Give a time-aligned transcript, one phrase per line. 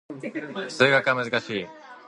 [0.69, 1.67] 数学は難しい